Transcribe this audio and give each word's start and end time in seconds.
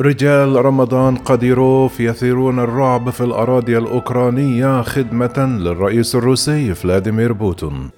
رجال 0.00 0.64
رمضان 0.64 1.16
قديروف 1.16 2.00
يثيرون 2.00 2.58
الرعب 2.58 3.10
في 3.10 3.24
الأراضي 3.24 3.78
الأوكرانية 3.78 4.82
خدمة 4.82 5.38
للرئيس 5.60 6.14
الروسي 6.14 6.74
فلاديمير 6.74 7.32
بوتين 7.32 7.90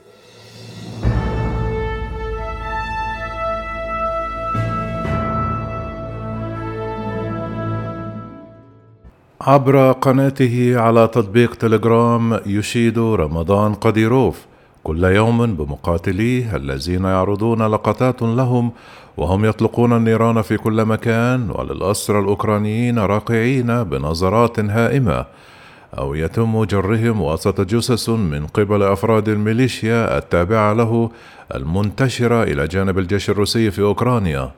عبر 9.41 9.93
قناته 9.93 10.75
على 10.77 11.09
تطبيق 11.09 11.55
تليجرام 11.55 12.41
يشيد 12.47 12.99
رمضان 12.99 13.75
قديروف 13.75 14.47
كل 14.85 15.05
يوم 15.05 15.55
بمقاتليه 15.55 16.57
الذين 16.57 17.05
يعرضون 17.05 17.63
لقطات 17.63 18.23
لهم 18.23 18.73
وهم 19.17 19.45
يطلقون 19.45 19.93
النيران 19.93 20.43
في 20.43 20.57
كل 20.57 20.85
مكان 20.85 21.51
وللأسرى 21.51 22.19
الأوكرانيين 22.19 22.99
راقعين 22.99 23.85
بنظرات 23.85 24.61
هائمة 24.61 25.25
أو 25.99 26.15
يتم 26.15 26.65
جرهم 26.65 27.23
وسط 27.23 27.61
جثث 27.61 28.09
من 28.09 28.47
قبل 28.47 28.83
أفراد 28.83 29.29
الميليشيا 29.29 30.19
التابعة 30.19 30.73
له 30.73 31.11
المنتشرة 31.55 32.43
إلى 32.43 32.67
جانب 32.67 32.99
الجيش 32.99 33.31
الروسي 33.31 33.71
في 33.71 33.83
أوكرانيا. 33.83 34.51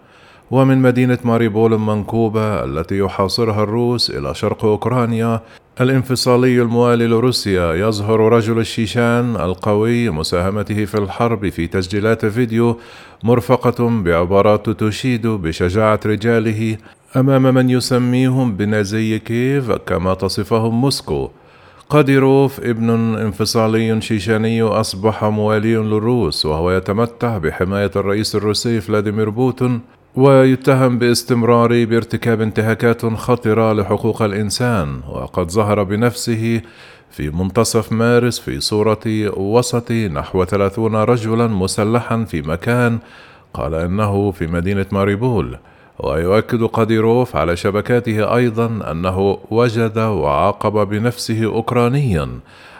ومن 0.50 0.78
مدينة 0.78 1.18
ماريبول 1.24 1.74
المنكوبة 1.74 2.64
التي 2.64 2.98
يحاصرها 2.98 3.62
الروس 3.62 4.10
إلى 4.10 4.34
شرق 4.34 4.64
أوكرانيا 4.64 5.40
الانفصالي 5.80 6.62
الموالي 6.62 7.06
لروسيا 7.06 7.74
يظهر 7.74 8.20
رجل 8.20 8.58
الشيشان 8.58 9.36
القوي 9.36 10.10
مساهمته 10.10 10.84
في 10.84 10.94
الحرب 10.94 11.48
في 11.48 11.66
تسجيلات 11.66 12.26
فيديو 12.26 12.78
مرفقة 13.22 13.88
بعبارات 14.02 14.70
تشيد 14.70 15.26
بشجاعة 15.26 16.00
رجاله 16.06 16.76
أمام 17.16 17.54
من 17.54 17.70
يسميهم 17.70 18.56
بنازي 18.56 19.18
كيف 19.18 19.72
كما 19.72 20.14
تصفهم 20.14 20.80
موسكو. 20.80 21.30
قاديروف 21.90 22.60
ابن 22.60 22.90
انفصالي 23.16 24.00
شيشاني 24.00 24.62
أصبح 24.62 25.24
موالي 25.24 25.74
للروس 25.74 26.46
وهو 26.46 26.70
يتمتع 26.70 27.38
بحماية 27.38 27.90
الرئيس 27.96 28.36
الروسي 28.36 28.80
فلاديمير 28.80 29.30
بوتين 29.30 29.80
ويتهم 30.16 30.98
باستمرار 30.98 31.84
بارتكاب 31.84 32.40
انتهاكات 32.40 33.06
خطرة 33.06 33.72
لحقوق 33.72 34.22
الإنسان 34.22 35.00
وقد 35.08 35.50
ظهر 35.50 35.82
بنفسه 35.82 36.62
في 37.10 37.30
منتصف 37.30 37.92
مارس 37.92 38.38
في 38.38 38.60
صورة 38.60 39.04
وسط 39.36 39.92
نحو 39.92 40.44
ثلاثون 40.44 40.96
رجلا 40.96 41.46
مسلحا 41.46 42.24
في 42.24 42.42
مكان 42.42 42.98
قال 43.54 43.74
إنه 43.74 44.30
في 44.30 44.46
مدينة 44.46 44.86
ماريبول 44.92 45.58
ويؤكد 45.98 46.62
قاديروف 46.62 47.36
على 47.36 47.56
شبكاته 47.56 48.36
أيضا 48.36 48.90
أنه 48.90 49.38
وجد 49.50 49.98
وعاقب 49.98 50.88
بنفسه 50.88 51.44
أوكرانيا 51.44 52.28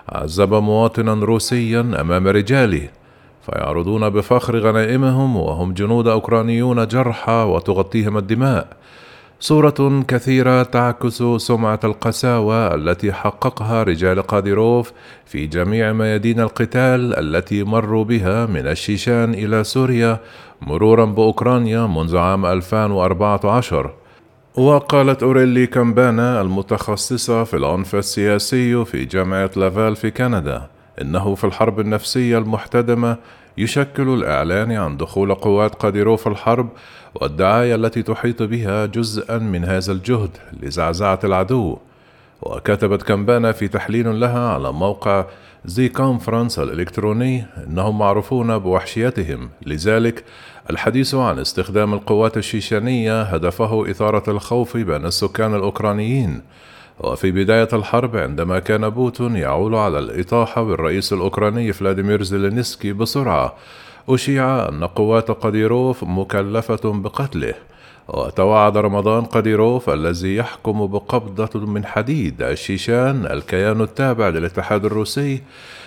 عذب 0.09 0.55
مواطنا 0.55 1.15
روسيا 1.15 1.81
أمام 1.81 2.28
رجاله. 2.28 2.89
فيعرضون 3.47 4.09
بفخر 4.09 4.59
غنائمهم 4.59 5.37
وهم 5.37 5.73
جنود 5.73 6.09
أوكرانيون 6.09 6.87
جرحى 6.87 7.47
وتغطيهم 7.49 8.17
الدماء. 8.17 8.69
صورة 9.41 10.05
كثيرة 10.09 10.63
تعكس 10.63 11.23
سمعة 11.37 11.81
القساوة 11.85 12.75
التي 12.75 13.13
حققها 13.13 13.83
رجال 13.83 14.23
قاديروف 14.23 14.93
في 15.27 15.47
جميع 15.47 15.93
ميادين 15.93 16.41
القتال 16.41 17.19
التي 17.19 17.65
مروا 17.65 18.05
بها 18.05 18.47
من 18.47 18.67
الشيشان 18.67 19.35
إلى 19.35 19.65
سوريا 19.65 20.21
مرورا 20.63 21.05
بأوكرانيا 21.05 21.87
منذ 21.87 22.17
عام 22.17 22.47
2014 22.47 23.91
وقالت 24.55 25.23
أوريلي 25.23 25.67
كامبانا 25.67 26.41
المتخصصة 26.41 27.45
في 27.45 27.57
العنف 27.57 27.95
السياسي 27.95 28.85
في 28.85 29.05
جامعة 29.05 29.51
لافال 29.57 29.97
في 29.97 30.11
كندا 30.11 30.76
إنه 31.01 31.35
في 31.35 31.45
الحرب 31.45 31.81
النفسية 31.81 32.39
المحتدمة 32.39 33.17
يشكل 33.59 34.09
الإعلان 34.09 34.73
عن 34.73 34.97
دخول 34.97 35.34
قوات 35.34 35.75
قاديروف 35.75 36.29
الحرب 36.29 36.69
والدعاية 37.15 37.75
التي 37.75 38.03
تحيط 38.03 38.43
بها 38.43 38.87
جزءا 38.87 39.39
من 39.39 39.65
هذا 39.65 39.93
الجهد 39.93 40.31
لزعزعة 40.62 41.19
العدو. 41.25 41.79
وكتبت 42.43 43.03
كامبانا 43.03 43.53
في 43.53 43.69
تحليل 43.69 44.21
لها 44.21 44.49
على 44.49 44.73
موقع 44.73 45.25
The 45.65 45.89
Conversation 45.89 46.59
الإلكتروني 46.59 47.47
أنهم 47.67 47.99
معروفون 47.99 48.59
بوحشيتهم. 48.59 49.49
لذلك 49.67 50.25
الحديث 50.71 51.15
عن 51.15 51.39
استخدام 51.39 51.95
القوات 51.95 52.37
الشيشانية 52.37 53.23
هدفه 53.23 53.91
إثارة 53.91 54.31
الخوف 54.31 54.77
بين 54.77 55.06
السكان 55.06 55.55
الأوكرانيين. 55.55 56.41
وفي 57.01 57.31
بداية 57.31 57.69
الحرب 57.73 58.17
عندما 58.17 58.59
كان 58.59 58.89
بوتين 58.89 59.37
يعول 59.37 59.75
على 59.75 59.99
الإطاحة 59.99 60.62
بالرئيس 60.62 61.12
الأوكراني 61.12 61.73
فلاديمير 61.73 62.23
زيلينسكي 62.23 62.93
بسرعة 62.93 63.55
أشيع 64.09 64.69
أن 64.69 64.84
قوات 64.84 65.31
قديروف 65.31 66.05
مكلفة 66.05 66.81
بقتله. 66.85 67.55
وتوعد 68.09 68.77
رمضان 68.77 69.25
قديروف 69.25 69.91
الذي 69.91 70.37
يحكم 70.37 70.87
بقبضة 70.87 71.61
من 71.67 71.85
حديد 71.85 72.43
الشيشان 72.43 73.27
الكيان 73.27 73.81
التابع 73.81 74.29
للاتحاد 74.29 74.85
الروسي 74.85 75.43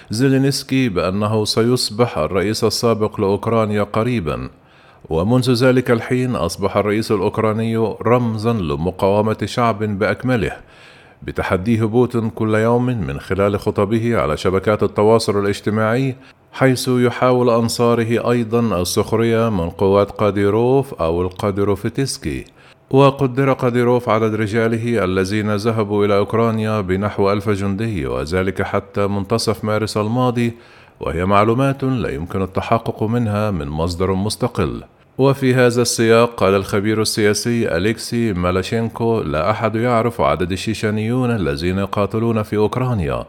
زيلينسكي 0.09 0.90
بأنه 0.90 1.46
سيصبح 1.46 2.18
الرئيس 2.18 2.64
السابق 2.64 3.19
لأوكرانيا 3.19 3.84
قريبا. 3.84 4.50
ومنذ 5.09 5.53
ذلك 5.53 5.92
الحين 5.92 6.36
أصبح 6.36 6.78
الرئيس 6.78 7.12
الأوكراني 7.12 7.78
رمزا 8.06 8.53
لمقاومة 8.53 9.38
شعب 9.46 9.84
بأكمله. 10.00 10.52
بتحديه 11.24 11.84
بوتين 11.84 12.30
كل 12.30 12.56
يوم 12.56 12.85
من 12.85 13.19
خلال 13.19 13.59
خطبه 13.59 14.18
على 14.18 14.38
شبكات 14.38 14.84
التواصل 14.84 15.40
الاجتماعي 15.40 16.16
حيث 16.52 16.88
يحاول 16.88 17.50
أنصاره 17.50 18.31
أيضا 18.31 18.81
السخرية 18.81 19.50
من 19.50 19.69
قوات 19.69 20.12
قاديروف 20.12 20.94
أو 20.94 21.22
القاديروفتسكي. 21.22 22.46
وقدر 22.91 23.53
قاديروف 23.53 24.09
عدد 24.09 24.35
رجاله 24.35 25.03
الذين 25.03 25.56
ذهبوا 25.56 26.06
إلى 26.06 26.18
أوكرانيا 26.18 26.81
بنحو 26.81 27.31
ألف 27.31 27.50
جندي 27.50 28.07
وذلك 28.07 28.62
حتى 28.62 29.07
منتصف 29.07 29.63
مارس 29.63 29.97
الماضي 29.97 30.53
وهي 31.00 31.25
معلومات 31.25 31.84
لا 31.84 32.09
يمكن 32.09 32.41
التحقق 32.41 33.03
منها 33.03 33.51
من 33.51 33.68
مصدر 33.68 34.13
مستقل. 34.13 34.84
وفي 35.19 35.56
هذا 35.56 35.81
السياق 35.81 36.35
قال 36.35 36.56
الخبير 36.56 37.02
السياسي 37.02 37.78
أليكسي 37.78 38.34
مالاشينكو 38.34 39.22
لا 39.22 39.52
أحد 39.52 39.75
يعرف 39.75 40.22
عدد 40.22 40.52
الشيشانيون 40.52 41.31
الذين 41.31 41.78
يقاتلون 41.78 42.44
في 42.44 42.57
أوكرانيا 42.57 43.25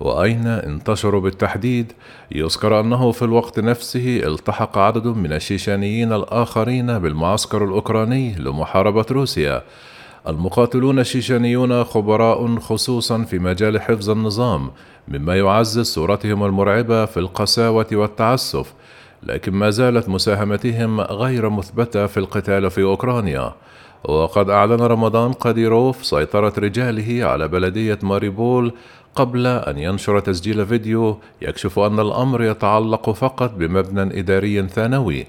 وأين 0.00 0.46
انتشروا 0.46 1.20
بالتحديد؟ 1.20 1.92
يذكر 2.32 2.80
أنه 2.80 3.12
في 3.12 3.22
الوقت 3.22 3.60
نفسه 3.60 4.20
التحق 4.24 4.78
عدد 4.78 5.06
من 5.06 5.32
الشيشانيين 5.32 6.12
الآخرين 6.12 6.98
بالمعسكر 6.98 7.64
الأوكراني 7.64 8.34
لمحاربة 8.34 9.06
روسيا. 9.10 9.62
المقاتلون 10.28 10.98
الشيشانيون 10.98 11.84
خبراء 11.84 12.56
خصوصا 12.56 13.22
في 13.22 13.38
مجال 13.38 13.80
حفظ 13.80 14.10
النظام 14.10 14.70
مما 15.08 15.36
يعزز 15.36 15.86
صورتهم 15.86 16.44
المرعبة 16.44 17.04
في 17.04 17.20
القساوة 17.20 17.86
والتعسف 17.92 18.72
لكن 19.22 19.52
ما 19.52 19.70
زالت 19.70 20.08
مساهمتهم 20.08 21.00
غير 21.00 21.50
مثبتة 21.50 22.06
في 22.06 22.16
القتال 22.16 22.70
في 22.70 22.82
أوكرانيا. 22.82 23.52
وقد 24.04 24.50
أعلن 24.50 24.80
رمضان 24.80 25.32
قاديروف 25.32 26.06
سيطرة 26.06 26.52
رجاله 26.58 27.24
على 27.24 27.48
بلدية 27.48 27.98
ماريبول 28.02 28.72
قبل 29.14 29.46
أن 29.46 29.78
ينشر 29.78 30.20
تسجيل 30.20 30.66
فيديو 30.66 31.18
يكشف 31.42 31.78
أن 31.78 32.00
الأمر 32.00 32.42
يتعلق 32.42 33.10
فقط 33.10 33.54
بمبنى 33.54 34.20
إداري 34.20 34.68
ثانوي. 34.68 35.26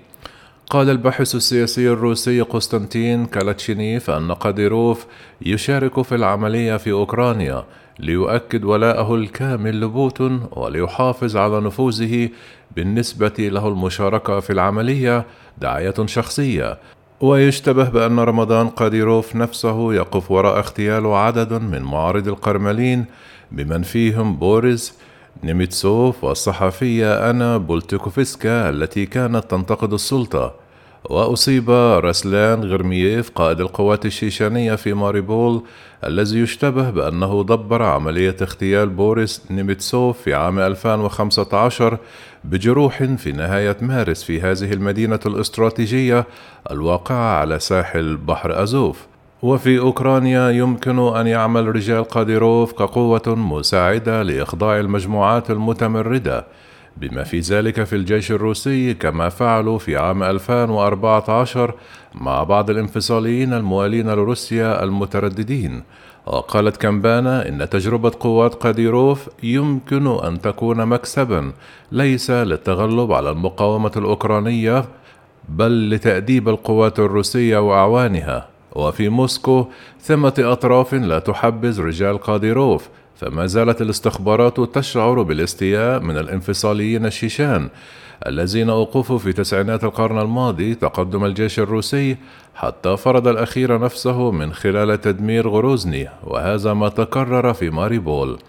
قال 0.69 0.90
الباحث 0.90 1.35
السياسي 1.35 1.90
الروسي 1.90 2.41
قسطنطين 2.41 3.25
كالاتشيف 3.25 4.09
أن 4.09 4.31
قاديروف 4.31 5.06
يشارك 5.41 6.01
في 6.01 6.15
العملية 6.15 6.77
في 6.77 6.92
أوكرانيا 6.92 7.63
ليؤكد 8.00 8.63
ولاءه 8.63 9.15
الكامل 9.15 9.81
لبوتين 9.81 10.48
وليحافظ 10.51 11.38
على 11.38 11.62
نفوذه 11.62 12.30
بالنسبة 12.75 13.33
له 13.39 13.68
المشاركة 13.68 14.39
في 14.39 14.54
العملية 14.54 15.25
دعاية 15.57 16.06
شخصية. 16.06 16.77
ويشتبه 17.21 17.89
بأن 17.89 18.19
رمضان 18.19 18.68
قاديروف 18.68 19.36
نفسه 19.36 19.94
يقف 19.94 20.31
وراء 20.31 20.57
اغتيال 20.60 21.06
عدد 21.06 21.54
من 21.54 21.81
معارضي 21.81 22.27
الكرملين 22.27 23.06
بمن 23.51 23.81
فيهم 23.81 24.36
بوريس 24.36 24.94
نيمتسوف 25.44 26.24
والصحفية 26.24 27.30
آنا 27.30 27.57
بوليتكوفسكايا 27.57 28.69
التي 28.69 29.06
كانت 29.06 29.51
تنتقد 29.51 29.94
السلطة 29.94 30.53
وأصيب 31.09 31.69
رسلان 32.03 32.63
غرمييف 32.63 33.30
قائد 33.30 33.62
القوات 33.62 34.06
الشيشانية 34.06 34.75
في 34.75 34.94
ماريبول 34.94 35.63
الذي 36.03 36.39
يشتبه 36.39 36.89
بأنه 36.89 37.44
دبر 37.44 37.83
عملية 37.83 38.35
اغتيال 38.41 38.89
بوريس 38.89 39.41
نيميتسوف 39.51 40.21
في 40.21 40.33
عام 40.33 40.59
2015 40.59 41.97
بجروح 42.44 43.03
في 43.03 43.31
نهاية 43.31 43.77
مارس 43.81 44.24
في 44.24 44.41
هذه 44.41 44.74
المدينة 44.74 45.19
الاستراتيجية 45.25 46.25
الواقعة 46.71 47.39
على 47.39 47.59
ساحل 47.59 48.18
بحر 48.18 48.63
أزوف. 48.63 49.07
وفي 49.44 49.80
أوكرانيا 49.80 50.50
يمكن 50.50 51.00
أن 51.00 51.28
يعمل 51.28 51.75
رجال 51.75 52.04
قاديروف 52.04 52.74
كقوة 52.74 53.22
مساعدة 53.28 54.24
لإخضاع 54.24 54.80
المجموعات 54.80 55.51
المتمردة 55.51 56.45
بما 56.98 57.24
في 57.24 57.40
ذلك 57.40 57.84
في 57.84 57.95
الجيش 57.95 58.31
الروسي 58.31 58.94
كما 58.94 59.30
فعلوا 59.30 59.78
في 59.78 59.98
عام 59.98 60.24
2014 60.24 61.74
مع 62.16 62.44
بعض 62.44 62.69
الانفصاليين 62.69 63.54
الموالين 63.54 64.10
لروسيا 64.10 64.84
المترددين. 64.84 65.84
وقالت 66.25 66.78
كامبانا 66.78 67.48
إن 67.48 67.69
تجربة 67.69 68.12
قوات 68.19 68.54
قاديروف 68.54 69.30
يمكن 69.44 70.07
أن 70.07 70.42
تكون 70.42 70.86
مكسبا 70.86 71.51
ليس 71.92 72.31
للتغلب 72.31 73.12
على 73.12 73.30
المقاومة 73.31 73.92
الأوكرانية 73.98 74.86
بل 75.50 75.89
لتأديب 75.89 76.50
القوات 76.50 77.00
الروسية 77.00 77.57
وأعوانها. 77.57 78.52
وفي 78.75 79.10
موسكو 79.10 79.68
ثمة 80.02 80.34
أطراف 80.40 80.94
لا 80.94 81.20
تحبذ 81.20 81.81
رجال 81.81 82.18
قاديروف 82.18 82.90
فما 83.16 83.46
زالت 83.46 83.81
الاستخبارات 83.81 84.60
تشعر 84.60 85.22
بالاستياء 85.22 86.00
من 86.00 86.18
الانفصاليين 86.18 87.06
الشيشان 87.06 87.70
الذين 88.28 88.70
أوقفوا 88.70 89.18
في 89.18 89.34
تسعينات 89.34 89.84
القرن 89.84 90.20
الماضي 90.20 90.75
تقدم 90.75 91.25
الجيش 91.25 91.60
الروسي 91.60 92.18
حتى 92.56 92.98
فرض 92.98 93.28
الأخير 93.28 93.80
نفسه 93.80 94.31
من 94.31 94.54
خلال 94.54 95.02
تدمير 95.02 95.50
غروزني 95.50 96.10
وهذا 96.24 96.74
ما 96.74 96.90
تكرر 96.90 97.54
في 97.54 97.70
ماريبول. 97.70 98.40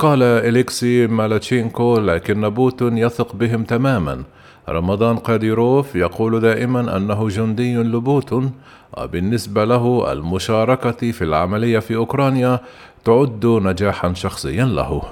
قال 0.00 0.22
أليكسي 0.22 1.06
مالاشينكو 1.06 1.98
لكن 1.98 2.48
بوتين 2.48 2.98
يثق 2.98 3.34
بهم 3.34 3.64
تماما. 3.64 4.22
رمضان 4.68 5.16
قاديروف 5.16 5.96
يقول 5.96 6.40
دائما 6.40 6.96
أنه 6.96 7.28
جندي 7.28 7.76
لبوتين 7.76 8.52
وبالنسبة 8.98 9.64
له 9.64 10.12
المشاركة 10.12 11.12
في 11.12 11.24
العملية 11.24 11.78
في 11.78 11.96
أوكرانيا 11.96 12.60
تعد 13.04 13.46
نجاحا 13.46 14.14
شخصيا 14.14 14.64
له. 14.64 15.02